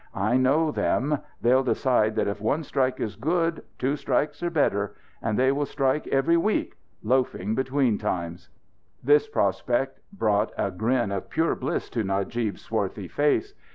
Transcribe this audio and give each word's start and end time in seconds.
I 0.15 0.35
know 0.35 0.71
them. 0.71 1.19
They'll 1.43 1.61
decide 1.61 2.15
that 2.15 2.27
if 2.27 2.41
one 2.41 2.63
strike 2.63 2.99
is 2.99 3.15
good, 3.15 3.61
two 3.77 3.95
strikes 3.95 4.41
are 4.41 4.49
better. 4.49 4.95
And 5.21 5.37
they 5.37 5.51
will 5.51 5.67
strike 5.67 6.07
every 6.07 6.37
week 6.37 6.75
loafing 7.03 7.53
between 7.53 7.99
times." 7.99 8.49
This 9.03 9.27
prospect 9.27 9.99
brought 10.11 10.53
a 10.57 10.71
grin 10.71 11.11
of 11.11 11.29
pure 11.29 11.53
bliss 11.55 11.87
to 11.91 12.03
Najib's 12.03 12.63
swarthy 12.63 13.07
face. 13.09 13.53